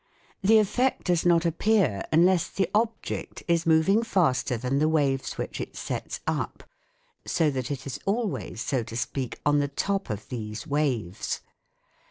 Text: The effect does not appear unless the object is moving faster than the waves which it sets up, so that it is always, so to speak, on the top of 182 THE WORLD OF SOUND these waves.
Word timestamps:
The 0.41 0.57
effect 0.57 1.03
does 1.03 1.27
not 1.27 1.45
appear 1.45 2.03
unless 2.11 2.47
the 2.47 2.67
object 2.73 3.43
is 3.47 3.67
moving 3.67 4.01
faster 4.01 4.57
than 4.57 4.79
the 4.79 4.89
waves 4.89 5.37
which 5.37 5.61
it 5.61 5.75
sets 5.75 6.21
up, 6.25 6.63
so 7.27 7.51
that 7.51 7.69
it 7.69 7.85
is 7.85 7.99
always, 8.07 8.61
so 8.61 8.81
to 8.81 8.97
speak, 8.97 9.39
on 9.45 9.59
the 9.59 9.67
top 9.67 10.09
of 10.09 10.21
182 10.21 10.27
THE 10.27 10.41
WORLD 10.41 10.49
OF 10.49 10.57
SOUND 10.57 10.57
these 10.57 10.67
waves. 11.05 11.41